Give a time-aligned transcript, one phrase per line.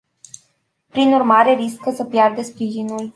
[0.87, 3.09] Prin urmare, riscă să piardă sprijinul.